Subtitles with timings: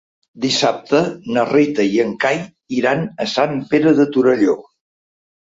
[0.43, 1.01] Dissabte
[1.35, 2.41] na Rita i en Cai
[2.79, 4.59] iran a Sant Pere de Torelló.